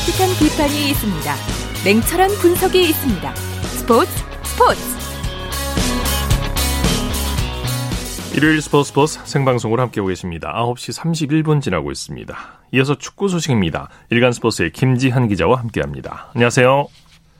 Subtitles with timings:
[0.00, 1.34] 따뜻한 비판이 있습니다.
[1.84, 3.34] 냉철한 분석이 있습니다.
[3.34, 4.10] 스포츠
[4.44, 4.80] 스포츠
[8.34, 10.54] 일요일 스포츠 스포츠 생방송으로 함께하고 계십니다.
[10.56, 12.34] 9시 31분 지나고 있습니다.
[12.72, 13.90] 이어서 축구 소식입니다.
[14.08, 16.30] 일간 스포츠의 김지한 기자와 함께합니다.
[16.34, 16.86] 안녕하세요.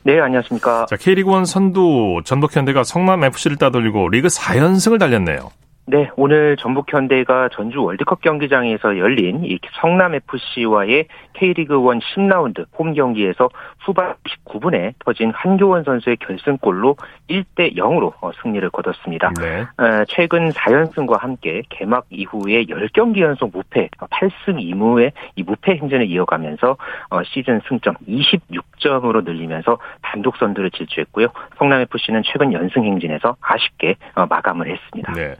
[0.03, 0.85] 네, 안녕하십니까.
[0.87, 5.51] 자, K리그1 선두 전북현대가 성남FC를 따돌리고 리그 4연승을 달렸네요.
[5.87, 12.93] 네, 오늘 전북 현대가 전주 월드컵 경기장에서 열린 이 성남 FC와의 K리그 1 10라운드 홈
[12.93, 13.49] 경기에서
[13.81, 14.15] 후반
[14.47, 16.97] 19분에 터진 한교원 선수의 결승골로
[17.29, 19.33] 1대 0으로 어, 승리를 거뒀습니다.
[19.41, 19.63] 네.
[19.63, 26.77] 어, 최근 4연승과 함께 개막 이후에 10경기 연속 무패, 8승 2무의 이 무패 행진을 이어가면서
[27.09, 31.29] 어, 시즌 승점 26점으로 늘리면서 단독 선두를 질주했고요.
[31.59, 35.13] 성남 FC는 최근 연승 행진에서 아쉽게 마감을 했습니다.
[35.15, 35.35] 네.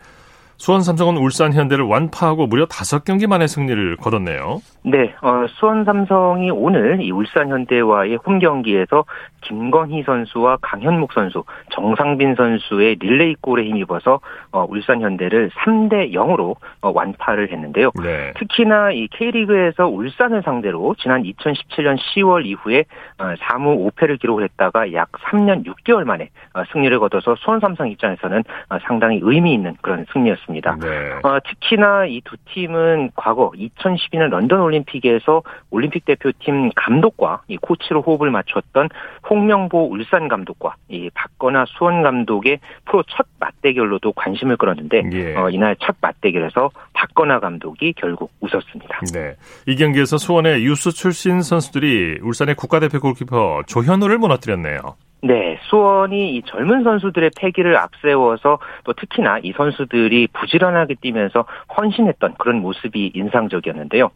[0.61, 4.61] 수원 삼성은 울산 현대를 완파하고 무려 5경기 만에 승리를 거뒀네요.
[4.83, 9.07] 네, 어, 수원 삼성이 오늘 이 울산 현대와의 홈 경기에서
[9.41, 14.21] 김건희 선수와 강현묵 선수, 정상빈 선수의 릴레이 골에 힘입어서
[14.53, 17.93] 어, 울산 현대를 3대 0으로 어, 완파를 했는데요.
[18.03, 18.35] 네.
[18.37, 22.85] 특히나 이 K리그에서 울산을 상대로 지난 2017년 10월 이후에
[23.19, 28.45] 어, 3무 5패를 기록을 했다가 약 3년 6개월 만에 어, 승리를 거둬서 수원 삼성 입장에서는
[28.69, 30.50] 어, 상당히 의미 있는 그런 승리였습니다.
[30.51, 30.77] 있습니다.
[30.81, 30.89] 네.
[31.23, 38.31] 어, 특히나 이 두 팀은 과거 2012년 런던 올림픽에서 올림픽 대표팀 감독과 이 코치로 호흡을
[38.31, 38.89] 맞췄던
[39.29, 45.35] 홍명보 울산 감독과 이 박건아 수원 감독의 프로 첫 맞대결로도 관심을 끌었는데 예.
[45.37, 49.01] 어, 이날 첫 맞대결에서 박건아 감독이 결국 웃었습니다.
[49.13, 49.35] 네.
[49.67, 54.97] 이 경기에서 수원의 유스 출신 선수들이 울산의 국가대표 골키퍼 조현우를 무너뜨렸네요.
[55.23, 61.45] 네, 수원이 이 젊은 선수들의 패기를 앞세워서 또 특히나 이 선수들이 부지런하게 뛰면서
[61.77, 64.11] 헌신했던 그런 모습이 인상적이었는데요.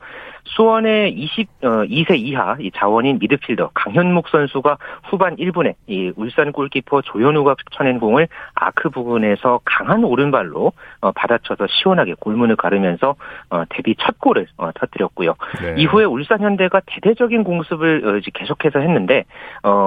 [0.45, 7.57] 수원의 22세 어, 이하 이 자원인 미드필더 강현묵 선수가 후반 1분에 이 울산 골키퍼 조현우가
[7.73, 13.17] 쳐낸 공을 아크 부근에서 강한 오른발로 어, 받아쳐서 시원하게 골문을 가르면서
[13.51, 15.35] 어, 데뷔 첫 골을 터뜨렸고요.
[15.63, 15.75] 네.
[15.79, 19.25] 이후에 울산 현대가 대대적인 공습을 계속해서 했는데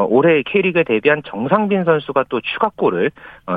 [0.10, 3.12] 올해 K리그에 데뷔한 정상빈 선수가 또 추가골을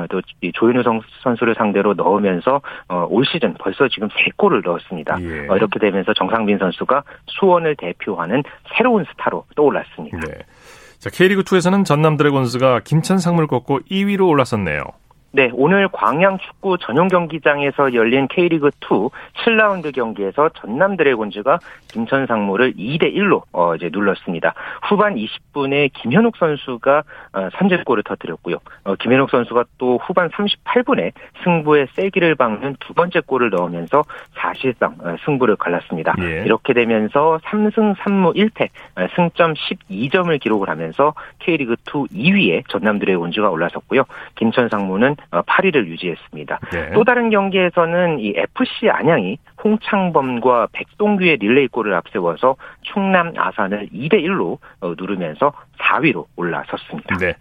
[0.09, 0.21] 또
[0.53, 0.83] 조현우
[1.23, 2.61] 선수를 상대로 넣으면서
[3.09, 5.21] 올 시즌 벌써 지금 3골을 넣었습니다.
[5.21, 5.47] 예.
[5.55, 8.43] 이렇게 되면서 정상빈 선수가 선수가 수원을 대표하는
[8.75, 10.17] 새로운 스타로 떠올랐습니다.
[10.17, 10.33] 네.
[10.99, 14.83] 자, K리그2에서는 전남 드래곤스가 김천 상무를 꺾고 2위로 올랐었네요.
[15.33, 19.09] 네, 오늘 광양 축구 전용 경기장에서 열린 K리그 2
[19.45, 24.53] 7라운드 경기에서 전남 드래곤즈가 김천 상무를 2대 1로 어 이제 눌렀습니다.
[24.89, 27.03] 후반 20분에 김현욱 선수가
[27.33, 28.57] 어, 선제골을 터뜨렸고요.
[28.83, 31.13] 어, 김현욱 선수가 또 후반 38분에
[31.45, 34.03] 승부의 세기를 박는 두 번째 골을 넣으면서
[34.33, 36.13] 사실상 어, 승부를 갈랐습니다.
[36.19, 36.43] 예.
[36.43, 43.49] 이렇게 되면서 3승 3무 1패 어, 승점 12점을 기록을 하면서 K리그 2 2위에 전남 드래곤즈가
[43.49, 44.03] 올라섰고요.
[44.35, 46.59] 김천 상무는 8위를 어, 유지했습니다.
[46.71, 46.91] 네.
[46.93, 54.93] 또 다른 경기에서는 이 FC 안양이 홍창범과 백동규의 릴레이골을 앞세워서 충남 아산을 2대 1로 어,
[54.97, 57.17] 누르면서 4위로 올라섰습니다.
[57.17, 57.35] 네.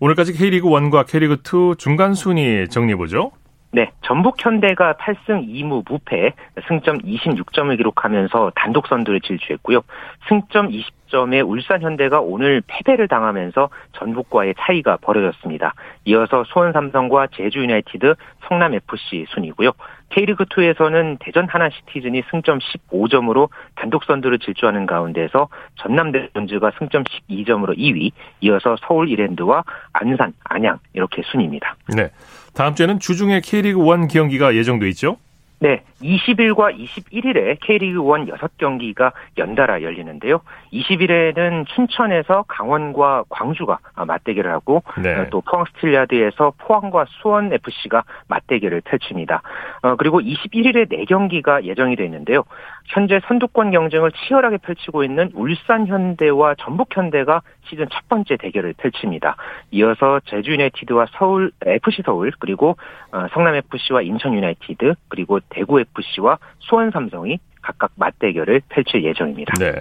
[0.00, 3.32] 오늘까지 K리그 1과 K리그 2 중간 순위 정리해 보죠.
[3.74, 6.32] 네, 전북 현대가 8승 2무 무패,
[6.68, 9.80] 승점 26점을 기록하면서 단독 선두를 질주했고요.
[10.28, 15.74] 승점 20점의 울산 현대가 오늘 패배를 당하면서 전북과의 차이가 벌어졌습니다.
[16.04, 18.14] 이어서 수원 삼성과 제주 유나이티드,
[18.46, 19.72] 성남 FC 순이고요.
[20.10, 27.76] K리그 2에서는 대전 하나 시티즌이 승점 15점으로 단독 선두를 질주하는 가운데서 전남 드래곤즈가 승점 12점으로
[27.76, 28.12] 2위,
[28.42, 31.74] 이어서 서울 이랜드와 안산, 안양 이렇게 순입니다.
[31.96, 32.08] 네.
[32.54, 35.16] 다음 주에는 주중에 K리그 1 경기가 예정돼 있죠?
[35.60, 40.40] 네, 20일과 21일에 K리그 1 6경기가 연달아 열리는데요.
[40.72, 45.28] 20일에는 춘천에서 강원과 광주가 맞대결을 하고 네.
[45.30, 49.42] 또 포항 스틸야드에서 포항과 수원 FC가 맞대결을 펼칩니다.
[49.82, 52.44] 어, 그리고 21일에 4경기가 예정이 되어 있는데요.
[52.86, 59.36] 현재 선두권 경쟁을 치열하게 펼치고 있는 울산 현대와 전북 현대가 시즌 첫 번째 대결을 펼칩니다.
[59.70, 62.76] 이어서 제주 유나이티드와 서울 FC 서울 그리고
[63.10, 69.54] 어, 성남 FC와 인천 유나이티드 그리고 대구 FC와 수원 삼성이 각각 맞대결을 펼칠 예정입니다.
[69.58, 69.80] 네.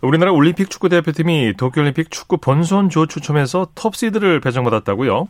[0.00, 5.26] 우리나라 올림픽 축구 대표팀이 도쿄올림픽 축구 본선 조 추첨에서 톱시드를 배정받았다고요?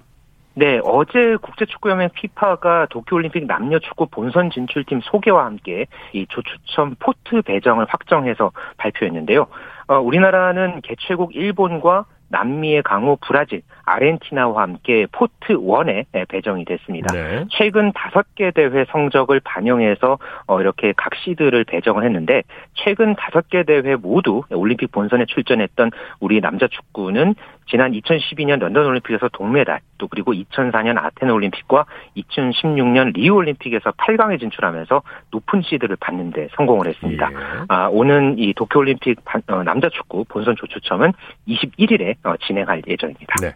[0.59, 7.87] 네, 어제 국제축구연맹 피파가 도쿄올림픽 남녀 축구 본선 진출팀 소개와 함께 이 조추첨 포트 배정을
[7.89, 9.47] 확정해서 발표했는데요.
[9.87, 17.15] 어, 우리나라는 개최국 일본과 남미의 강호 브라질, 아르헨티나와 함께 포트 1에 배정이 됐습니다.
[17.15, 17.45] 네.
[17.51, 22.43] 최근 5개 대회 성적을 반영해서 어, 이렇게 각 시드를 배정을 했는데
[22.75, 27.35] 최근 5개 대회 모두 올림픽 본선에 출전했던 우리 남자 축구는
[27.71, 31.85] 지난 2012년 런던 올림픽에서 동메달, 또 그리고 2004년 아테네 올림픽과
[32.17, 37.31] 2016년 리우 올림픽에서 8강에 진출하면서 높은 시드를 받는데 성공을 했습니다.
[37.31, 37.37] 예.
[37.69, 39.19] 아, 오는 이 도쿄 올림픽
[39.49, 41.13] 어, 남자 축구 본선 조추첨은
[41.47, 43.35] 21일에 어, 진행할 예정입니다.
[43.43, 43.55] 네.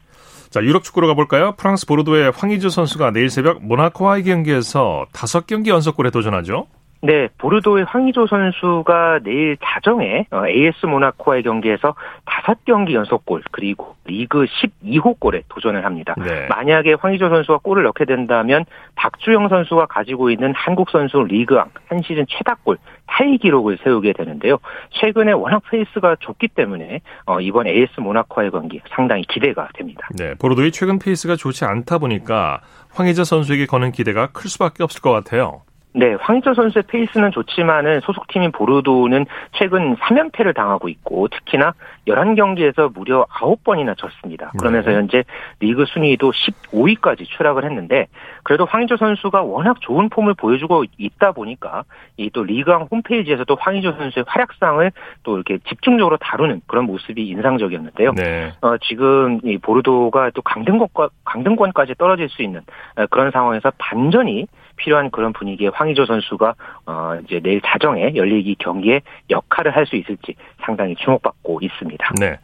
[0.50, 1.54] 자, 유럽 축구로 가볼까요?
[1.56, 6.66] 프랑스 보르도의 황희주 선수가 내일 새벽 모나코와의 경기에서 5경기 연속골에 도전하죠.
[7.04, 15.18] 네, 보르도의 황희조 선수가 내일 자정에 AS 어, 모나코와의 경기에서 5경기 연속골 그리고 리그 12호
[15.18, 16.14] 골에 도전을 합니다.
[16.16, 16.46] 네.
[16.48, 18.64] 만약에 황의조 선수가 골을 넣게 된다면
[18.94, 22.78] 박주영 선수가 가지고 있는 한국 선수 리그앙 한 시즌 최다골
[23.08, 24.58] 타이 기록을 세우게 되는데요.
[24.90, 30.08] 최근에 워낙 페이스가 좋기 때문에 어, 이번 AS 모나코와의 경기 상당히 기대가 됩니다.
[30.16, 32.60] 네, 보르도의 최근 페이스가 좋지 않다 보니까
[32.92, 35.62] 황의조 선수에게 거는 기대가 클 수밖에 없을 것 같아요.
[35.94, 41.74] 네, 황의조 선수의 페이스는 좋지만은 소속팀인 보르도는 최근 3연패를 당하고 있고 특히나
[42.08, 44.50] 11경기에서 무려 9번이나 졌습니다.
[44.58, 44.96] 그러면서 네.
[44.96, 45.24] 현재
[45.60, 48.06] 리그 순위도 15위까지 추락을 했는데
[48.42, 51.84] 그래도 황희조 선수가 워낙 좋은 폼을 보여주고 있다 보니까
[52.16, 54.90] 이 또 리그왕 홈페이지에서도 황희조 선수의 활약상을
[55.22, 58.12] 또 이렇게 집중적으로 다루는 그런 모습이 인상적이었는데요.
[58.14, 58.52] 네.
[58.60, 62.60] 어, 지금 이 보르도가 또 강등권과 강등권까지 떨어질 수 있는
[62.96, 64.46] 어, 그런 상황에서 반전이
[64.82, 66.54] 필요한 그런 분위기에 황의조 선수가
[66.86, 69.00] 어 이제 내일 자정에 열리기 경기에
[69.30, 70.34] 역할을 할 수 있을지
[70.64, 72.10] 상당히 주목받고 있습니다.
[72.20, 72.38] 네.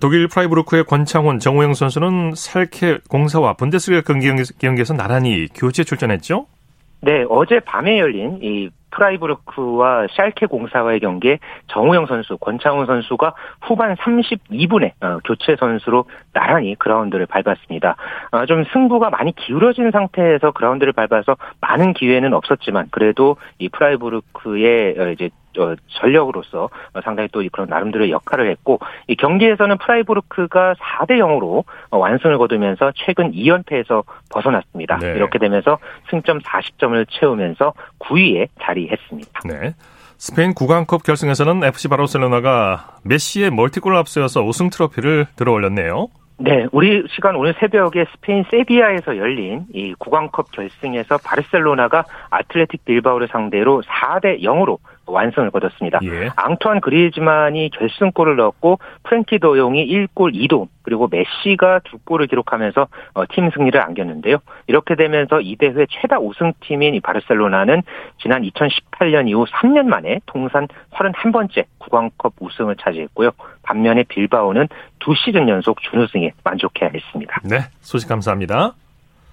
[0.00, 4.02] 독일 프라이부르크의 권창훈, 정우영 선수는 샬케 공사와 분데스리가
[4.58, 6.46] 경기에서 나란히 교체 출전했죠?
[7.00, 11.38] 네, 어제 밤에 열린 이 프라이부르크와 샬케 공사와의 경기에
[11.68, 17.96] 정우영 선수, 권창훈 선수가 후반 32분에 어, 교체 선수로 나란히 그라운드를 밟았습니다.
[18.32, 25.10] 어, 좀 승부가 많이 기울어진 상태에서 그라운드를 밟아서 많은 기회는 없었지만 그래도 이 프라이부르크의 어,
[25.10, 25.43] 이제 어,
[25.88, 26.68] 전력으로서
[27.02, 34.04] 상당히 또 그런 나름대로 역할을 했고 이 경기에서는 프라이부르크가 4대 0으로 완승을 거두면서 최근 2연패에서
[34.30, 34.98] 벗어났습니다.
[34.98, 35.14] 네.
[35.14, 35.78] 이렇게 되면서
[36.10, 39.40] 승점 40점을 채우면서 9위에 자리했습니다.
[39.46, 39.74] 네.
[40.16, 46.08] 스페인 국왕컵 결승에서는 FC 바르셀로나가 메시의 멀티골을 앞세워서 우승 트로피를 들어올렸네요.
[46.36, 53.82] 네, 우리 시간 오늘 새벽에 스페인 세비야에서 열린 이 구강컵 결승에서 바르셀로나가 아틀레틱 빌바오를 상대로
[53.82, 56.00] 4대 0으로 완승을 거뒀습니다.
[56.04, 56.30] 예.
[56.36, 63.50] 앙투안 그리즈만이 결승골을 넣었고 프랭키 더용이 1골 2도 그리고 메시가 두 골을 기록하면서 어, 팀
[63.50, 64.38] 승리를 안겼는데요.
[64.66, 67.82] 이렇게 되면서 이 대회 최다 우승팀인 이 바르셀로나는
[68.20, 73.30] 지난 2018년 이후 3년 만에 통산 31번째 구강컵 우승을 차지했고요.
[73.62, 74.68] 반면에 빌바오는
[74.98, 77.40] 두 시즌 연속 준우승에 만족해야 했습니다.
[77.44, 78.74] 네, 소식 감사합니다.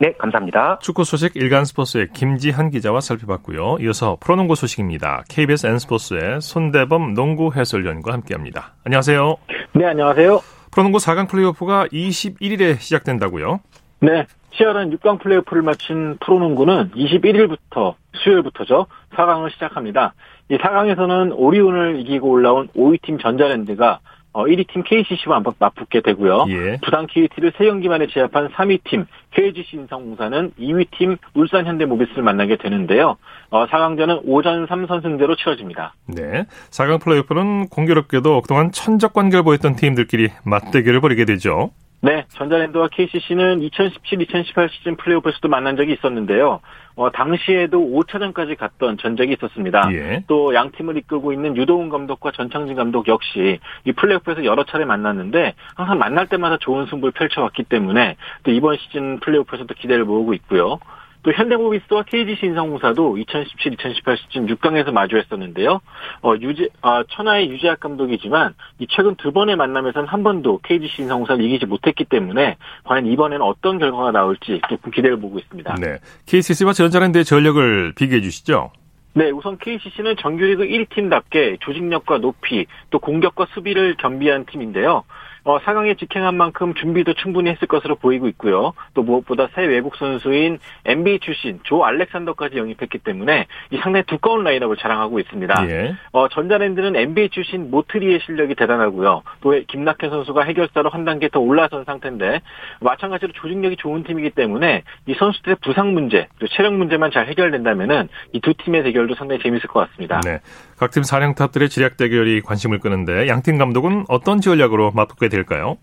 [0.02, 0.80] 네, 감사합니다.
[0.80, 3.78] 축구 소식 일간 스포츠의 김지한 기자와 살펴봤고요.
[3.82, 5.26] 이어서 프로농구 소식입니다.
[5.30, 8.74] KBS N스포츠의 손대범 농구 해설위원과 함께합니다.
[8.84, 9.36] 안녕하세요.
[9.74, 10.40] 네, 안녕하세요.
[10.72, 13.60] 프로농구 4강 플레이오프가 21일에 시작된다고요?
[14.00, 14.26] 네,
[14.56, 17.94] 치열한 6강 플레이오프를 마친 프로농구는 21일부터
[18.24, 18.88] 수요일부터죠.
[19.14, 20.16] 4강을 시작합니다.
[20.50, 24.00] 이 4강에서는 오리온을 이기고 올라온 5위 팀 전자랜드가
[24.34, 26.46] 어, 1위 팀 KCC와 맞붙게 되고요.
[26.50, 26.78] 예.
[26.84, 33.18] 부산 KT를 3경기 만에 제압한 3위 팀 KGC 인성공사는 2위 팀 울산 현대모비스를 만나게 되는데요.
[33.50, 35.94] 어, 4강전은 오전 3선승제로 치러집니다.
[36.08, 36.46] 네.
[36.70, 41.72] 4강 플레이오프는 공교롭게도 그동안 천적 관계를 보였던 팀들끼리 맞대결을 벌이게 되죠.
[42.04, 46.60] 네, 전자랜드와 KCC는 2017-2018 시즌 플레이오프에서도 만난 적이 있었는데요.
[46.96, 49.88] 어, 당시에도 5차전까지 갔던 전적이 있었습니다.
[49.94, 50.24] 예.
[50.28, 56.00] 또양 팀을 이끌고 있는 유도훈 감독과 전창진 감독 역시 이 플레이오프에서 여러 차례 만났는데 항상
[56.00, 60.80] 만날 때마다 좋은 승부를 펼쳐왔기 때문에 또 이번 시즌 플레이오프에서도 기대를 모으고 있고요.
[61.24, 65.82] 또 현대모비스와 KGC 인상공사도 2017-2018 시즌 6강에서 마주했었는데요.
[66.22, 71.44] 어, 유재, 아, 천하의 유재학 감독이지만 이 최근 두 번의 만남에서는 한 번도 KGC 인상공사를
[71.44, 75.76] 이기지 못했기 때문에 과연 이번에는 어떤 결과가 나올지 조금 기대를 보고 있습니다.
[75.76, 75.98] 네.
[76.26, 78.72] KCC와 전자랜드의 전력을 비교해 주시죠.
[79.14, 85.04] 네, 우선 KCC는 정규리그 1팀답게 조직력과 높이 또 공격과 수비를 겸비한 팀인데요.
[85.44, 88.74] 어, 4강에 직행한 만큼 준비도 충분히 했을 것으로 보이고 있고요.
[88.94, 94.78] 또 무엇보다 새 외국 선수인 NBA 출신 조 알렉산더까지 영입했기 때문에 이 상당히 두꺼운 라인업을
[94.78, 95.70] 자랑하고 있습니다.
[95.70, 95.96] 예.
[96.12, 99.24] 어, 전자랜드는 NBA 출신 모트리의 실력이 대단하고요.
[99.42, 102.42] 또 김낙현 선수가 해결사로 한 단계 더 올라선 상태인데
[102.82, 108.42] 마찬가지로 조직력이 좋은 팀이기 때문에 이 선수들의 부상 문제, 또 체력 문제만 잘 해결된다면은 이
[108.42, 110.20] 두 팀의 대결도 상당히 재밌을 것 같습니다.
[110.22, 110.40] 네.
[110.82, 115.78] 각 팀 사령탑들의 지략 대결이 관심을 끄는데 양팀 감독은 어떤 전략으로 맞붙게 될까요?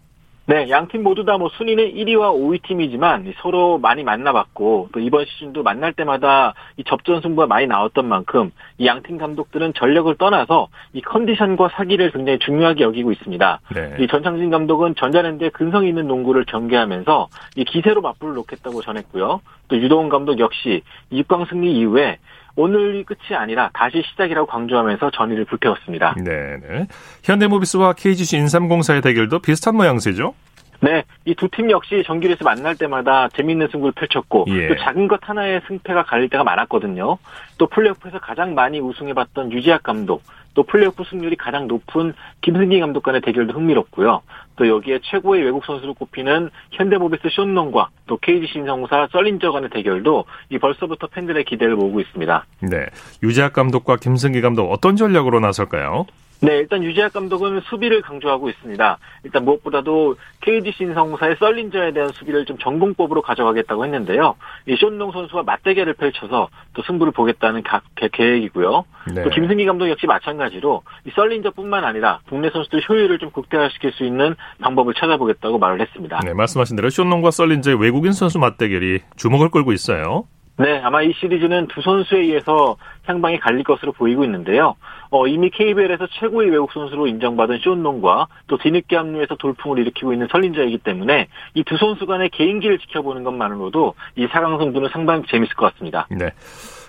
[0.46, 5.24] 네, 양 팀 모두 다 뭐 순위는 1위와 5위 팀이지만 서로 많이 만나봤고 또 이번
[5.26, 10.66] 시즌도 만날 때마다 이 접전 승부가 많이 나왔던 만큼 이 양 팀 감독들은 전력을 떠나서
[10.94, 13.60] 이 컨디션과 사기를 굉장히 중요하게 여기고 있습니다.
[13.76, 13.96] 네.
[14.00, 19.40] 이 전창진 감독은 전자랜드의 근성 있는 농구를 경계하면서 이 기세로 맞불을 놓겠다고 전했고요.
[19.68, 22.18] 또 유도훈 감독 역시 6강 승리 이후에
[22.58, 26.16] 오늘이 끝이 아니라 다시 시작이라고 강조하면서 전의를 불태웠습니다.
[26.24, 26.88] 네.
[27.22, 30.34] 현대모비스와 KGC 인삼공사의 대결도 비슷한 모양새죠?
[30.80, 34.68] 네, 이 두 팀 역시 정규리에서 만날 때마다 재미있는 승부를 펼쳤고 예.
[34.68, 37.18] 또 작은 것 하나의 승패가 갈릴 때가 많았거든요.
[37.58, 40.22] 또 플레이오프에서 가장 많이 우승해봤던 유지학 감독,
[40.54, 44.22] 또 플레이오프 승률이 가장 높은 김승기 감독 간의 대결도 흥미롭고요.
[44.54, 50.58] 또 여기에 최고의 외국 선수로 꼽히는 현대모비스 쇼농과 또 KG 신성사 썰린저 간의 대결도 이
[50.58, 52.44] 벌써부터 팬들의 기대를 모으고 있습니다.
[52.62, 52.86] 네,
[53.22, 56.06] 유재학 감독과 김승기 감독 어떤 전략으로 나설까요?
[56.40, 58.98] 네, 일단 유재학 감독은 수비를 강조하고 있습니다.
[59.24, 64.36] 일단 무엇보다도 KD 신성사의 썰린저에 대한 수비를 좀 전공법으로 가져가겠다고 했는데요.
[64.66, 68.84] 이 쇼농 선수와 맞대결을 펼쳐서 또 승부를 보겠다는 가, 계획이고요.
[69.14, 69.24] 네.
[69.24, 74.36] 또 김승기 감독 역시 마찬가지로 이 썰린저뿐만 아니라 국내 선수들 효율을 좀 극대화시킬 수 있는
[74.60, 76.20] 방법을 찾아보겠다고 말을 했습니다.
[76.24, 80.24] 네, 말씀하신 대로 쇼농과 썰린저의 외국인 선수 맞대결이 주목을 끌고 있어요.
[80.58, 84.74] 네, 아마 이 시리즈는 두 선수에 의해서 향방이 갈릴 것으로 보이고 있는데요.
[85.10, 90.78] 어, 이미 KBL에서 최고의 외국 선수로 인정받은 쇼운농과 또 뒤늦게 합류해서 돌풍을 일으키고 있는 설린자이기
[90.78, 96.06] 때문에 이 두 선수 간의 개인기를 지켜보는 것만으로도 이 4강 승부는 상당히 재밌을 것 같습니다.
[96.10, 96.30] 네.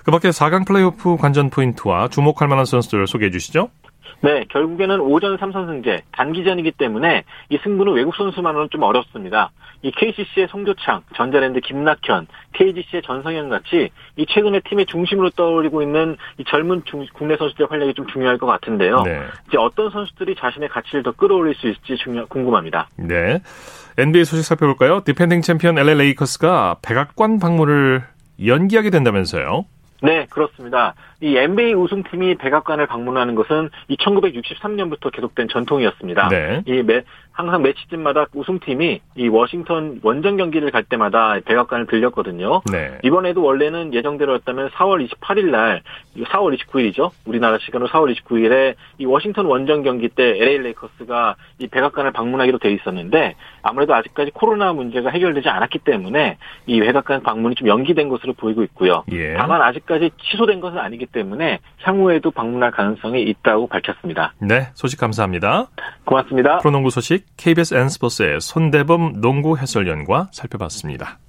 [0.05, 3.69] 그 밖에 4강 플레이오프 관전 포인트와 주목할 만한 선수들 소개해 주시죠.
[4.21, 9.51] 네, 결국에는 오전 3선 승제 단기전이기 때문에 이 승부는 외국 선수만으로는 좀 어렵습니다.
[9.81, 16.43] 이 KCC의 송교창, 전자랜드 김낙현, KGC의 전성현 같이 이 최근에 팀의 중심으로 떠오르고 있는 이
[16.43, 19.03] 젊은 중, 국내 선수들의 활약이 좀 중요할 것 같은데요.
[19.03, 19.21] 네.
[19.47, 22.89] 이제 어떤 선수들이 자신의 가치를 더 끌어올릴 수 있을지 중요, 궁금합니다.
[22.97, 23.41] 네.
[23.97, 25.03] NBA 소식 살펴볼까요?
[25.05, 28.03] 디펜딩 챔피언 LA 레이커스가 백악관 방문을
[28.45, 29.65] 연기하게 된다면서요?
[30.01, 30.93] 네, 그렇습니다.
[31.21, 36.29] 이 NBA 우승팀이 백악관을 방문하는 것은 1963년부터 계속된 전통이었습니다.
[36.29, 36.61] 네.
[36.65, 37.03] 이 매,
[37.39, 42.61] 항상 매치즌마다 우승팀이 이 워싱턴 원정 경기를 갈 때마다 백악관을 들렸거든요.
[42.71, 42.97] 네.
[43.03, 45.81] 이번에도 원래는 예정대로였다면 4월 28일 날,
[46.17, 47.11] 4월 29일이죠.
[47.25, 52.71] 우리나라 시간으로 4월 29일에 이 워싱턴 원정 경기 때 LA 레이커스가 이 백악관을 방문하기로 돼
[52.73, 58.63] 있었는데 아무래도 아직까지 코로나 문제가 해결되지 않았기 때문에 이 백악관 방문이 좀 연기된 것으로 보이고
[58.63, 59.03] 있고요.
[59.11, 59.35] 예.
[59.35, 64.33] 다만 아직까지 취소된 것은 아니기 때문에 향후에도 방문할 가능성이 있다고 밝혔습니다.
[64.39, 65.67] 네, 소식 감사합니다.
[66.05, 66.57] 고맙습니다.
[66.59, 71.19] 프로농구 소식 KBS N스포츠의 손대범 농구 해설위원과 살펴봤습니다.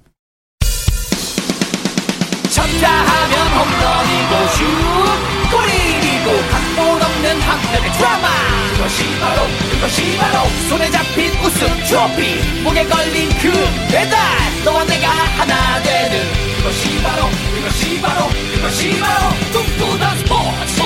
[2.51, 8.27] 쳤다 하면 홈런이고 슛 골이고 각본 없는 한편의 드라마
[8.75, 13.51] 그것이 바로 그것이 바로 손에 잡힌 우승 트로피 목에 걸린 그
[13.91, 14.17] 배달
[14.65, 17.23] 너와 내가 하나 되는 그것이 바로
[17.55, 20.81] 그것이 바로 그것이 바로 꿈꾸던 스포츠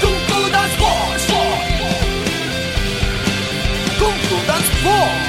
[0.00, 1.26] 꿈꾸던 스포츠
[3.98, 5.28] 꿈꾸던 스포츠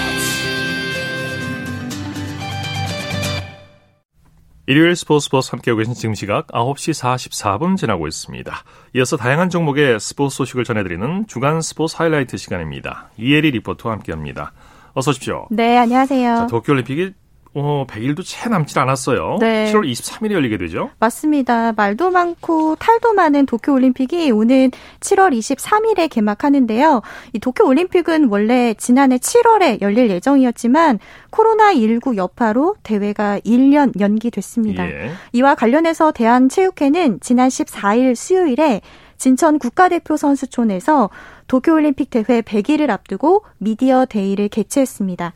[4.68, 8.54] 일요일 스포츠 버스 함께하고 계신 지금 시각 9시 44분 지나고 있습니다.
[8.98, 13.10] 이어서 다양한 종목의 스포츠 소식을 전해드리는 주간 스포츠 하이라이트 시간입니다.
[13.18, 14.54] 이혜리 리포터와 함께합니다.
[14.94, 15.48] 어서 오십시오.
[15.50, 16.36] 네, 안녕하세요.
[16.36, 17.14] 자, 도쿄올림픽이
[17.62, 19.38] 어, 100일도 채 남질 않았어요.
[19.40, 19.72] 네.
[19.72, 20.90] 7월 23일에 열리게 되죠?
[21.00, 21.74] 맞습니다.
[21.74, 27.02] 말도 많고 탈도 많은 도쿄 올림픽이 오는 7월 23일에 개막하는데요.
[27.34, 31.00] 이 도쿄 올림픽은 원래 지난해 7월에 열릴 예정이었지만
[31.32, 34.90] 코로나19 여파로 대회가 1년 연기됐습니다.
[34.90, 35.12] 예.
[35.34, 38.82] 이와 관련해서 대한체육회는 지난 14일 수요일에
[39.18, 41.10] 진천 국가대표 선수촌에서
[41.50, 45.34] 도쿄올림픽 대회 100일을 앞두고 미디어 데이를 개최했습니다.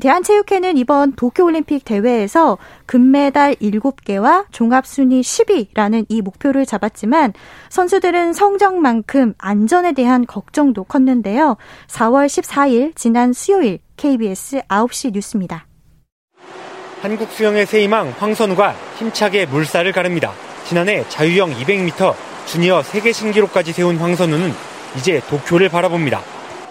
[0.00, 7.32] 대한체육회는 이번 도쿄올림픽 대회에서 금메달 7개와 종합순위 10위라는 이 목표를 잡았지만
[7.70, 11.56] 선수들은 성적만큼 안전에 대한 걱정도 컸는데요.
[11.88, 15.66] 4월 14일 지난 수요일 KBS 9시 뉴스입니다.
[17.00, 20.32] 한국 수영의 새 희망 황선우가 힘차게 물살을 가릅니다.
[20.66, 22.14] 지난해 자유형 200m
[22.46, 26.20] 주니어 세계 신기록까지 세운 황선우는 이제 도쿄를 바라봅니다.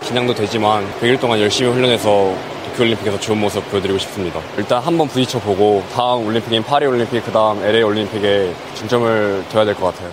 [0.04, 2.34] 긴장도 되지만 100일 동안 열심히 훈련해서
[2.70, 4.40] 도쿄올림픽에서 좋은 모습 보여드리고 싶습니다.
[4.58, 10.12] 일단 한번 부딪혀 보고 다음 올림픽인 파리올림픽, 그 다음 LA올림픽에 중점을 둬야 될 것 같아요.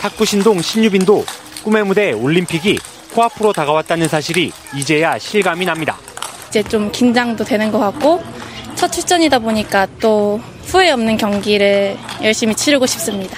[0.00, 1.24] 탁구 신동 신유빈도
[1.64, 2.78] 꿈의 무대 올림픽이
[3.14, 5.98] 코앞으로 다가왔다는 사실이 이제야 실감이 납니다.
[6.48, 8.22] 이제 좀 긴장도 되는 것 같고
[8.76, 13.36] 첫 출전이다 보니까 또 후회 없는 경기를 열심히 치르고 싶습니다.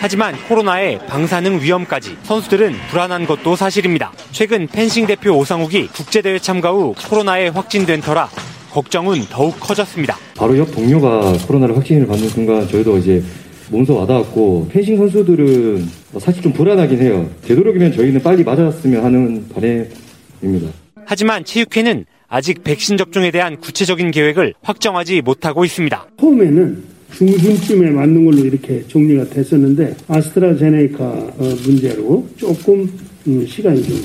[0.00, 4.12] 하지만 코로나의 방사능 위험까지 선수들은 불안한 것도 사실입니다.
[4.30, 8.28] 최근 펜싱 대표 오상욱이 국제대회 참가 후 코로나에 확진된 터라
[8.70, 10.16] 걱정은 더욱 커졌습니다.
[10.36, 13.22] 바로 옆 동료가 코로나를 확진을 받는 순간 저희도 이제
[13.70, 15.88] 몸소 와닿았고 펜싱 선수들은
[16.20, 17.28] 사실 좀 불안하긴 해요.
[17.44, 20.72] 되도록이면 저희는 빨리 맞았으면 하는 바람입니다.
[21.06, 26.06] 하지만 체육회는 아직 백신 접종에 대한 구체적인 계획을 확정하지 못하고 있습니다.
[26.20, 32.88] 처음에는 중순쯤에 맞는 걸로 이렇게 정리가 됐었는데 아스트라제네카 어, 문제로 조금
[33.26, 33.96] 음, 시간이 좀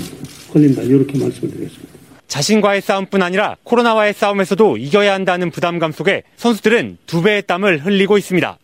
[0.52, 1.94] 걸린다 이렇게 말씀드리겠습니다.
[2.28, 8.58] 자신과의 싸움뿐 아니라 코로나와의 싸움에서도 이겨야 한다는 부담감 속에 선수들은 두 배의 땀을 흘리고 있습니다.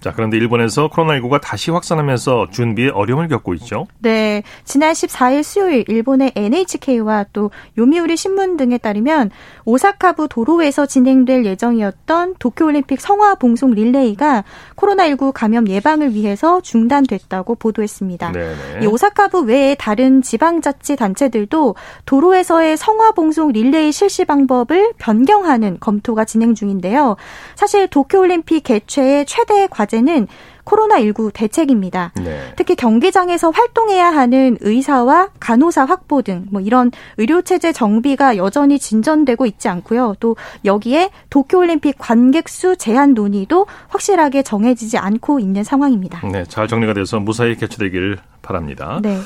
[0.00, 3.86] 자, 그런데 일본에서 코로나19가 다시 확산하면서 준비에 어려움을 겪고 있죠.
[3.98, 4.42] 네.
[4.64, 9.30] 지난 14일 수요일 일본의 NHK와 또 요미우리 신문 등에 따르면
[9.66, 14.44] 오사카부 도로에서 진행될 예정이었던 도쿄올림픽 성화 봉송 릴레이가
[14.76, 18.32] 코로나19 감염 예방을 위해서 중단됐다고 보도했습니다.
[18.32, 18.56] 네네.
[18.82, 21.74] 이 오사카부 외에 다른 지방자치 단체들도
[22.06, 27.16] 도로에서의 성화 봉송 릴레이 실시 방법을 변경하는 검토가 진행 중인데요.
[27.54, 30.28] 사실 도쿄올림픽 개최의 최대 과제 과제는
[30.64, 32.12] 코로나19 대책입니다.
[32.22, 32.52] 네.
[32.56, 39.46] 특히 경기장에서 활동해야 하는 의사와 간호사 확보 등 뭐 이런 의료 체제 정비가 여전히 진전되고
[39.46, 40.14] 있지 않고요.
[40.20, 46.26] 또 여기에 도쿄올림픽 관객 수 제한 논의도 확실하게 정해지지 않고 있는 상황입니다.
[46.26, 49.00] 네, 잘 정리가 돼서 무사히 개최되길 바랍니다.
[49.02, 49.18] 네.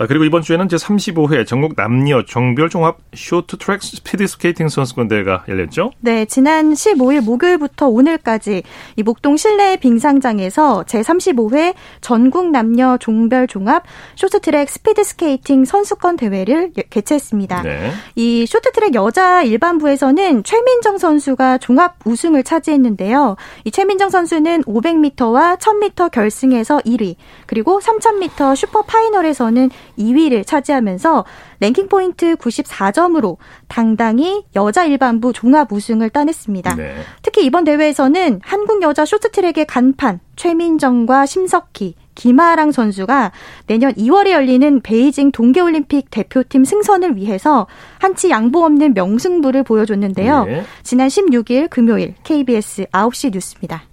[0.00, 5.90] 아, 그리고 이번 주에는 제35회 전국 남녀 종별 종합 쇼트트랙 스피드 스케이팅 선수권 대회가 열렸죠?
[5.98, 8.62] 네, 지난 15일 목요일부터 오늘까지
[8.94, 13.82] 이 목동 실내 빙상장에서 제35회 전국 남녀 종별 종합
[14.14, 17.62] 쇼트트랙 스피드 스케이팅 선수권 대회를 개최했습니다.
[17.62, 17.90] 네.
[18.14, 23.34] 이 쇼트트랙 여자 일반부에서는 최민정 선수가 종합 우승을 차지했는데요.
[23.64, 31.24] 이 최민정 선수는 500m와 1000m 결승에서 1위, 그리고 3000m 슈퍼 파이널에서는 2위를 차지하면서
[31.60, 33.36] 랭킹 포인트 94점으로
[33.68, 36.74] 당당히 여자 일반부 종합 우승을 따냈습니다.
[36.76, 36.94] 네.
[37.22, 43.32] 특히 이번 대회에서는 한국 여자 쇼트트랙의 간판 최민정과 심석희, 김아랑 선수가
[43.66, 47.66] 내년 2월에 열리는 베이징 동계올림픽 대표팀 승선을 위해서
[47.98, 50.44] 한치 양보 없는 명승부를 보여줬는데요.
[50.44, 50.62] 네.
[50.82, 53.87] 지난 16일 금요일 KBS 9시 뉴스입니다.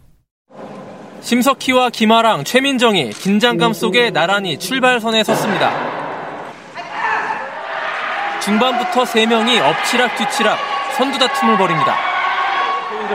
[1.25, 5.71] 심석희와 김아랑, 최민정이 긴장감 속에 나란히 출발선에 섰습니다.
[8.41, 10.59] 중반부터 3명이 엎치락 뒤치락
[10.95, 11.95] 선두 다툼을 벌입니다.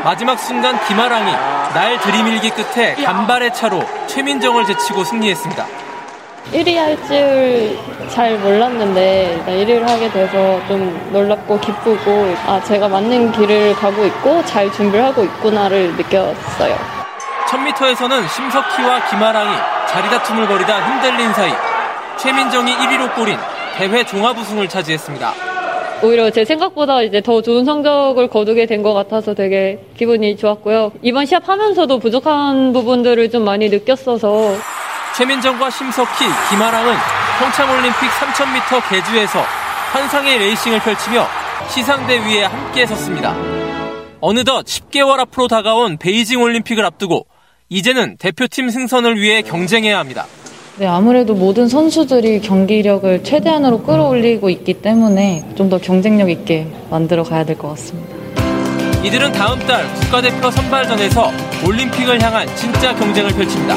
[0.03, 1.31] 마지막 순간 김아랑이
[1.73, 5.66] 날 들이밀기 끝에 간발의 차로 최민정을 제치고 승리했습니다.
[6.53, 7.79] 1위 할 줄
[8.11, 14.73] 잘 몰랐는데 1위를 하게 돼서 좀 놀랍고 기쁘고 아 제가 맞는 길을 가고 있고 잘
[14.73, 17.00] 준비를 하고 있구나를 느꼈어요.
[17.51, 19.57] 1000m에서는 심석희와 김아랑이
[19.89, 21.51] 자리다툼을 벌이다 흔들린 사이
[22.17, 23.37] 최민정이 1위로 꼬린
[23.77, 25.33] 대회 종합 우승을 차지했습니다.
[26.03, 30.93] 오히려 제 생각보다 이제 더 좋은 성적을 거두게 된 것 같아서 되게 기분이 좋았고요.
[31.03, 34.55] 이번 시합 하면서도 부족한 부분들을 좀 많이 느꼈어서
[35.17, 36.07] 최민정과 심석희,
[36.51, 36.95] 김아랑은
[37.41, 39.41] 평창올림픽 3000m 개주에서
[39.93, 41.27] 환상의 레이싱을 펼치며
[41.69, 43.35] 시상대 위에 함께 섰습니다.
[44.21, 47.27] 어느덧 10개월 앞으로 다가온 베이징 올림픽을 앞두고
[47.75, 50.27] 이제는 대표팀 승선을 위해 경쟁해야 합니다.
[50.79, 57.45] 네, 아무래도 모든 선수들이 경기력을 최대한으로 끌어올리고 있기 때문에 좀 더 경쟁력 있게 만들어 가야
[57.45, 58.17] 될 것 같습니다.
[59.05, 61.31] 이들은 다음 달 국가대표 선발전에서
[61.67, 63.77] 올림픽을 향한 진짜 경쟁을 펼칩니다.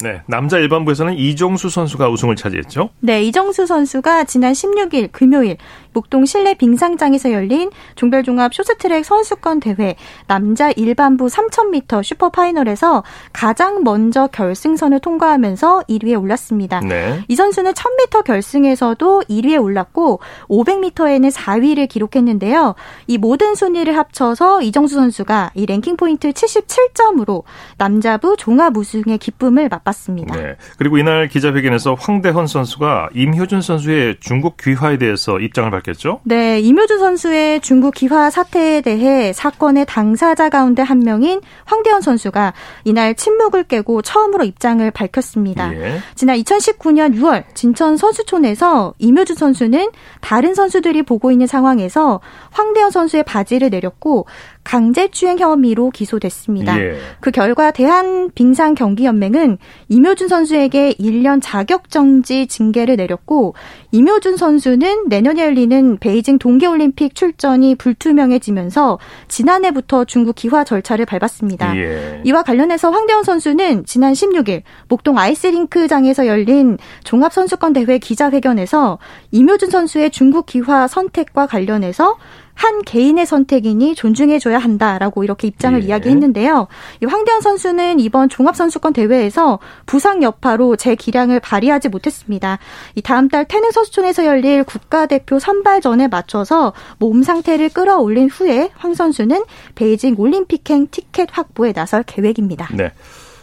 [0.00, 2.88] 네, 남자 일반부에서는 이정수 선수가 우승을 차지했죠.
[3.00, 5.56] 네, 이정수 선수가 지난 16일 금요일
[5.98, 9.96] 목동 실내 빙상장에서 열린 종별종합 쇼트트랙 선수권 대회
[10.28, 16.78] 남자 일반부 3000m 슈퍼파이널에서 가장 먼저 결승선을 통과하면서 1위에 올랐습니다.
[16.80, 17.20] 네.
[17.26, 22.76] 이 선수는 1000m 결승에서도 1위에 올랐고 500m에는 4위를 기록했는데요.
[23.08, 27.42] 이 모든 순위를 합쳐서 이정수 선수가 이 랭킹 포인트 77점으로
[27.76, 30.36] 남자부 종합 우승의 기쁨을 맛봤습니다.
[30.36, 30.54] 네.
[30.78, 36.20] 그리고 이날 기자회견에서 황대헌 선수가 임효준 선수의 중국 귀화에 대해서 입장을 밝혔 밝혔죠?
[36.24, 42.52] 네, 이묘주 선수의 중국 기화 사태에 대해 사건의 당사자 가운데 한 명인 황대현 선수가
[42.84, 45.74] 이날 침묵을 깨고 처음으로 입장을 밝혔습니다.
[45.74, 45.98] 예.
[46.14, 52.20] 지난 2019년 6월 진천 선수촌에서 이묘주 선수는 다른 선수들이 보고 있는 상황에서
[52.50, 54.26] 황대현 선수의 바지를 내렸고
[54.68, 56.78] 강제추행 혐의로 기소됐습니다.
[56.78, 56.98] 예.
[57.20, 59.56] 그 결과 대한빙상경기연맹은
[59.88, 63.54] 이묘준 선수에게 1년 자격정지 징계를 내렸고
[63.92, 71.74] 이묘준 선수는 내년에 열리는 베이징 동계올림픽 출전이 불투명해지면서 지난해부터 중국 기화 절차를 밟았습니다.
[71.78, 72.20] 예.
[72.26, 78.98] 이와 관련해서 황대원 선수는 지난 16일 목동 아이스링크장에서 열린 종합선수권 대회 기자회견에서
[79.30, 82.18] 이묘준 선수의 중국 기화 선택과 관련해서
[82.58, 85.86] 한 개인의 선택이니 존중해줘야 한다라고 이렇게 입장을 예.
[85.86, 86.66] 이야기했는데요.
[87.00, 92.58] 이 황대현 선수는 이번 종합선수권 대회에서 부상 여파로 제 기량을 발휘하지 못했습니다.
[92.96, 99.44] 이 다음 달 태릉 선수촌에서 열릴 국가대표 선발전에 맞춰서 몸 상태를 끌어올린 후에 황 선수는
[99.76, 102.68] 베이징 올림픽행 티켓 확보에 나설 계획입니다.
[102.74, 102.90] 네.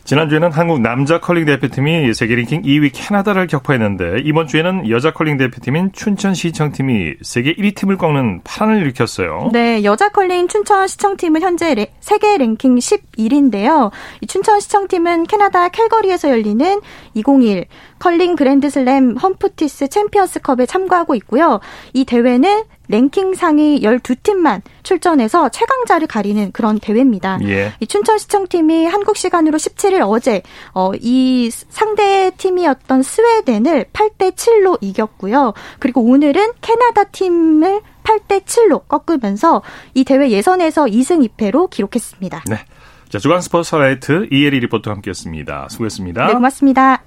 [0.06, 5.94] 지난주에는 한국 남자 컬링 대표팀이 세계 랭킹 2위 캐나다를 격파했는데 이번 주에는 여자 컬링 대표팀인
[5.94, 9.50] 춘천시청팀이 세계 1위 팀을 꺾는 파란을 일으켰어요.
[9.52, 13.90] 네, 여자 컬링 춘천시청팀은 현재 레, 세계 랭킹 11위인데요.
[14.22, 16.82] 이 춘천시청팀은 캐나다 캘거리에서 열리는
[17.16, 17.66] 2021
[18.00, 21.60] 컬링 그랜드슬램 험프티스 챔피언스컵에 참가하고 있고요.
[21.94, 27.40] 이 대회는 랭킹 상위 12팀만 출전해서 최강자를 가리는 그런 대회입니다.
[27.44, 27.74] 예.
[27.80, 35.54] 이 춘천시청팀이 한국 시간으로 17일 어제 어, 이 상대 팀이었던 스웨덴을 8대 7로 이겼고요.
[35.80, 42.44] 그리고 오늘은 캐나다 팀을 8대 7로 꺾으면서 이 대회 예선에서 2승 2패로 기록했습니다.
[42.48, 42.66] 네.
[43.10, 45.68] 자, 주간 스포츠 라이트 이혜리 리포터와 함께했습니다.
[45.70, 46.28] 수고했습니다.
[46.28, 47.04] 네, 고맙습니다.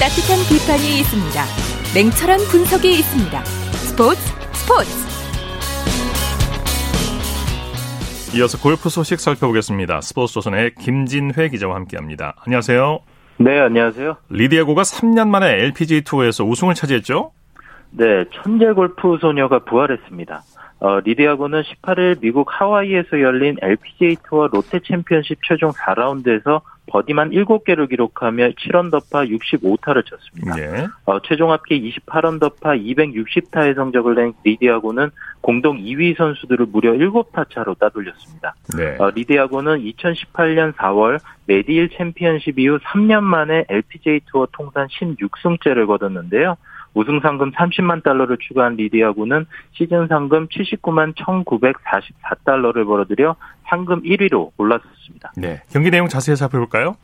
[0.00, 1.44] 따뜻한 비판이 있습니다.
[1.94, 3.44] 냉철한 분석이 있습니다.
[3.44, 4.20] 스포츠
[4.54, 4.90] 스포츠.
[8.34, 10.00] 이어서 골프 소식 살펴보겠습니다.
[10.00, 12.34] 스포츠 조선의 김진회 기자와 함께합니다.
[12.46, 13.00] 안녕하세요.
[13.38, 14.16] 네, 안녕하세요.
[14.30, 17.32] 리디아고가 3년 만에 LPGA 투어에서 우승을 차지했죠?
[17.92, 20.42] 네, 천재 골프 소녀가 부활했습니다.
[20.80, 28.48] 어, 리디아고는 18일 미국 하와이에서 열린 LPGA 투어 롯데 챔피언십 최종 4라운드에서 버디만 7개를 기록하며
[28.50, 30.58] 7언더파 65타를 쳤습니다.
[30.58, 30.86] 예.
[31.04, 35.10] 어, 최종 합계 28언더파 260타의 성적을 낸 리디아고는
[35.42, 38.54] 공동 2위 선수들을 무려 7타 차로 따돌렸습니다.
[38.76, 38.96] 네.
[38.98, 46.56] 어, 리디아고는 2018년 4월 메디일 챔피언십 이후 3년 만에 LPGA 투어 통산 16승째를 거뒀는데요.
[46.94, 53.36] 우승 상금 30만 달러를 추가한 리디아고는 시즌 상금 79만 1,944달러를 벌어들여
[53.68, 55.32] 상금 1위로 올랐습니다.
[55.36, 55.62] 네.
[55.70, 56.96] 경기 내용 자세히 살펴볼까요?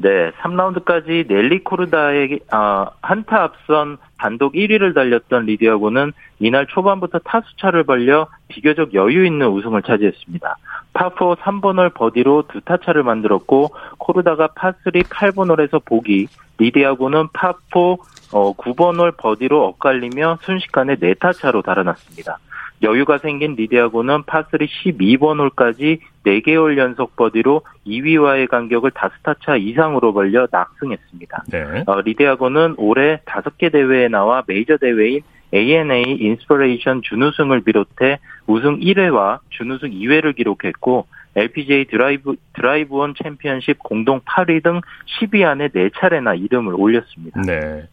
[0.00, 8.28] 네, 3라운드까지 넬리 코르다에게 어, 한타 앞선 단독 1위를 달렸던 리디아고는 이날 초반부터 타수차를 벌려
[8.46, 10.56] 비교적 여유 있는 우승을 차지했습니다.
[10.94, 17.98] 파4 3번홀 버디로 두 타차를 만들었고 코르다가 파3 8번홀에서 보기, 리디아고는 파4
[18.32, 22.38] 어, 9번 홀 버디로 엇갈리며 순식간에 4타차로 달아났습니다.
[22.82, 30.46] 여유가 생긴 리디아고는 파3 12번 홀까지 4개 홀 연속 버디로 2위와의 간격을 5타차 이상으로 벌려
[30.50, 31.44] 낙승했습니다.
[31.50, 31.84] 네.
[31.86, 39.90] 어, 리디아고는 올해 5개 대회에 나와 메이저 대회인 ANA 인스퍼레이션 준우승을 비롯해 우승 1회와 준우승
[39.90, 44.80] 2회를 기록했고 LPGA 드라이브 드라이브 원 챔피언십 공동 8위 등
[45.20, 47.40] 10위 안에 4차례나 이름을 올렸습니다.
[47.42, 47.86] 네.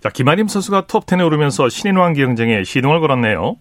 [0.00, 3.56] 자, 김아림 선수가 톱10에 오르면서 신인왕 경쟁에 시동을 걸었네요.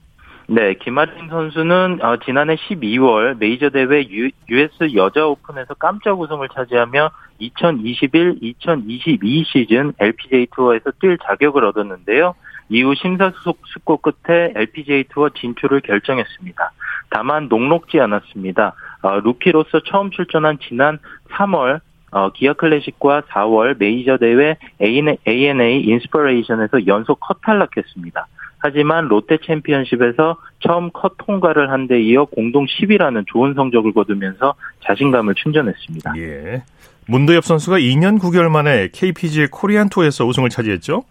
[0.47, 7.11] 네, 김아림 선수는 어, 지난해 12월 메이저 대회 유, US 여자 오픈에서 깜짝 우승을 차지하며
[7.39, 12.35] 2021-2022 시즌 LPGA 투어에서 뛸 자격을 얻었는데요.
[12.69, 16.71] 이후 심사숙고 끝에 LPGA 투어 진출을 결정했습니다.
[17.09, 18.73] 다만 녹록지 않았습니다.
[19.01, 20.99] 어, 루키로서 처음 출전한 지난
[21.31, 28.27] 3월 어, 기아 클래식과 4월 메이저 대회 ANA 인스퍼레이션에서 연속 컷 탈락했습니다.
[28.61, 34.53] 하지만 롯데 챔피언십에서 처음 컷 통과를 한 데 이어 공동 10위라는 좋은 성적을 거두면서
[34.85, 36.13] 자신감을 충전했습니다.
[36.17, 36.63] 예.
[37.07, 41.03] 문도엽 선수가 2년 9개월 만에 KPGA 코리안 투어에서 우승을 차지했죠?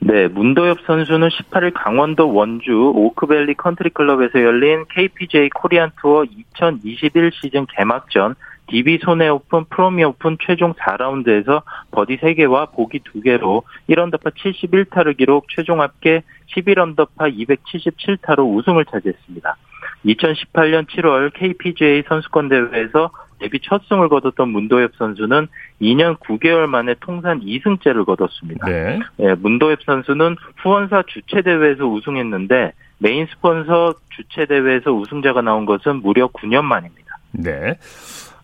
[0.00, 8.34] 네, 문도엽 선수는 18일 강원도 원주 오크밸리 컨트리클럽에서 열린 KPGA 코리안 투어 2021 시즌 개막전
[8.68, 15.80] DB 손해 오픈 프로미 오픈 최종 4라운드에서 버디 3개와 보기 2개로 1언더파 71타를 기록 최종
[15.80, 16.22] 합계
[16.54, 19.56] 11언더파 277타로 우승을 차지했습니다.
[20.04, 25.48] 2018년 7월 KPGA 선수권 대회에서 데뷔 첫 승을 거뒀던 문도엽 선수는
[25.80, 28.66] 2년 9개월 만에 통산 2승째를 거뒀습니다.
[28.66, 28.98] 네.
[29.16, 36.26] 네, 문도엽 선수는 후원사 주최 대회에서 우승했는데 메인 스폰서 주최 대회에서 우승자가 나온 것은 무려
[36.28, 37.18] 9년 만입니다.
[37.32, 37.78] 네.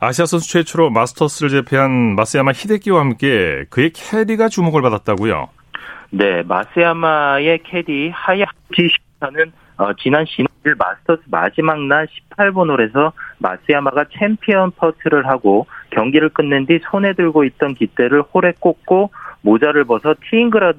[0.04, 5.48] 아시아 선수 최초로 마스터스를 제패한 마쓰야마 히데키와 함께 그의 캐디가 주목을 받았다고요?
[6.10, 14.72] 네, 마쓰야마의 캐디 하야후지 쇼타는 어, 지난 12일 마스터스 마지막 날 18번 홀에서 마쓰야마가 챔피언
[14.72, 20.74] 퍼트를 하고 경기를 끝낸 뒤 손에 들고 있던 깃대를 홀에 꽂고 모자를 벗어 티잉그라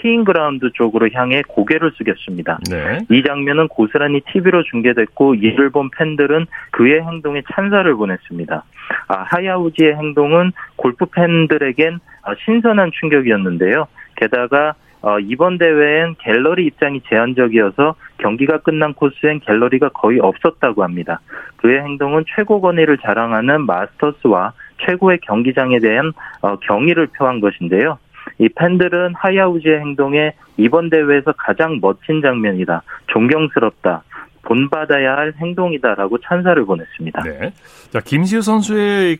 [0.00, 2.58] 티잉 그라운드 쪽으로 향해 고개를 숙였습니다.
[2.70, 2.98] 네.
[3.10, 8.64] 이 장면은 고스란히 TV로 중계됐고 이를 본 팬들은 그의 행동에 찬사를 보냈습니다.
[9.08, 13.86] 아, 하야후지의 행동은 골프 팬들에겐 아, 신선한 충격이었는데요.
[14.16, 21.20] 게다가 어, 이번 대회엔 갤러리 입장이 제한적이어서 경기가 끝난 코스엔 갤러리가 거의 없었다고 합니다.
[21.58, 24.52] 그의 행동은 최고 권위를 자랑하는 마스터스와
[24.84, 27.98] 최고의 경기장에 대한 어, 경의를 표한 것인데요.
[28.38, 32.82] 이 팬들은 하야우지의 행동에 이번 대회에서 가장 멋진 장면이다.
[33.08, 34.02] 존경스럽다.
[34.42, 37.22] 본받아야 할 행동이다라고 찬사를 보냈습니다.
[37.22, 37.52] 네.
[37.90, 39.18] 자, 김시우 선수의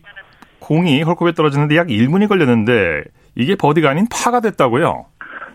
[0.60, 5.06] 공이 헐컵에 떨어지는데 약 1분이 걸렸는데 이게 버디가 아닌 파가 됐다고요?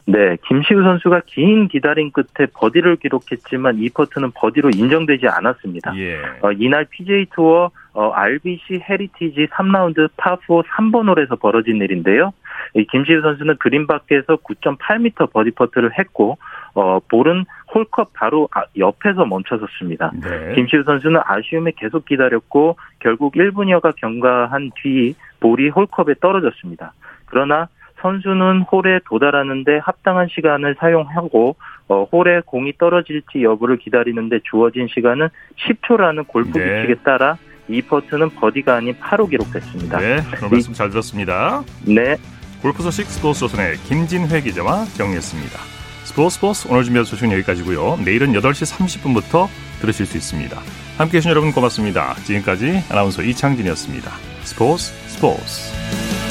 [0.06, 5.96] 네, 김시우 선수가 긴 기다림 끝에 버디를 기록했지만 이 퍼트는 버디로 인정되지 않았습니다.
[5.98, 6.20] 예.
[6.42, 12.32] 어, 이날 PGA 투어 어, RBC 헤리티지 3라운드 파4 3번 홀에서 벌어진 일인데요.
[12.74, 16.38] 이 김시우 선수는 그린 밖에서 9.8m 버디 퍼트를 했고
[16.74, 20.12] 어, 볼은 홀컵 바로 아, 옆에서 멈춰섰습니다.
[20.22, 20.56] 네.
[20.56, 26.94] 김시우 선수는 아쉬움에 계속 기다렸고 결국 1분여가 경과한 뒤 볼이 홀컵에 떨어졌습니다.
[27.26, 27.68] 그러나
[28.02, 31.56] 선수는 홀에 도달하는데 합당한 시간을 사용하고
[31.88, 36.84] 어, 홀에 공이 떨어질지 여부를 기다리는데 주어진 시간은 10초라는 골프 네.
[36.84, 37.38] 규칙에 따라
[37.68, 40.00] 이 퍼트는 버디가 아닌 파로 기록됐습니다.
[40.00, 41.64] 네, 그럼 말씀 잘 들었습니다.
[41.86, 42.18] 네.
[42.62, 45.58] 골프 소식 스포츠 조선의 김진회 기자와 정리했습니다.
[46.04, 48.00] 스포츠 스포츠 오늘 준비한 소식은 여기까지고요.
[48.04, 49.48] 내일은 8시 30분부터
[49.80, 50.58] 들으실 수 있습니다.
[50.98, 52.14] 함께해 주신 여러분 고맙습니다.
[52.26, 54.12] 지금까지 아나운서 이창진이었습니다.
[54.44, 56.31] 스포츠 스포츠